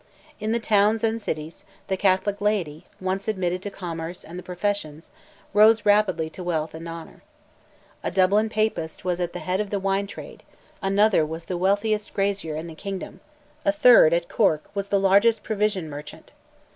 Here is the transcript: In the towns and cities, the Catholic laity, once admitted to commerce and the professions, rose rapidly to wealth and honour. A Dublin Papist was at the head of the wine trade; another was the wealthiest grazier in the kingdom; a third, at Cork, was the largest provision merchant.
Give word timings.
In 0.39 0.51
the 0.51 0.59
towns 0.59 1.03
and 1.03 1.21
cities, 1.21 1.63
the 1.87 1.95
Catholic 1.95 2.41
laity, 2.41 2.85
once 2.99 3.27
admitted 3.27 3.61
to 3.61 3.69
commerce 3.69 4.23
and 4.23 4.39
the 4.39 4.41
professions, 4.41 5.11
rose 5.53 5.85
rapidly 5.85 6.27
to 6.31 6.43
wealth 6.43 6.73
and 6.73 6.89
honour. 6.89 7.21
A 8.03 8.09
Dublin 8.09 8.49
Papist 8.49 9.05
was 9.05 9.19
at 9.19 9.33
the 9.33 9.37
head 9.37 9.59
of 9.59 9.69
the 9.69 9.77
wine 9.79 10.07
trade; 10.07 10.41
another 10.81 11.23
was 11.23 11.43
the 11.43 11.55
wealthiest 11.55 12.15
grazier 12.15 12.55
in 12.55 12.65
the 12.65 12.73
kingdom; 12.73 13.19
a 13.63 13.71
third, 13.71 14.11
at 14.11 14.27
Cork, 14.27 14.71
was 14.73 14.87
the 14.87 14.99
largest 14.99 15.43
provision 15.43 15.87
merchant. 15.87 16.31